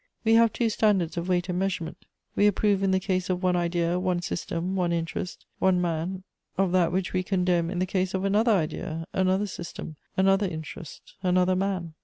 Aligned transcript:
We 0.23 0.33
have 0.33 0.51
two 0.51 0.71
standards 0.71 1.15
of 1.15 1.29
weight 1.29 1.47
and 1.47 1.59
measurement: 1.59 2.05
we 2.35 2.47
approve 2.47 2.81
in 2.81 2.89
the 2.89 2.99
case 2.99 3.29
of 3.29 3.43
one 3.43 3.55
idea, 3.55 3.99
one 3.99 4.19
system, 4.23 4.75
one 4.75 4.91
interest, 4.91 5.45
one 5.59 5.79
man 5.79 6.23
of 6.57 6.71
that 6.71 6.91
which 6.91 7.13
we 7.13 7.21
condemn 7.21 7.69
in 7.69 7.77
the 7.77 7.85
case 7.85 8.15
of 8.15 8.25
another 8.25 8.51
idea, 8.53 9.05
another 9.13 9.45
system, 9.45 9.97
another 10.17 10.47
interest, 10.47 11.13
another 11.21 11.55
man. 11.55 11.93